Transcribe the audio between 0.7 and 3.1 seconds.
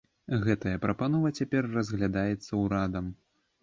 прапанова цяпер разглядаецца ўрадам.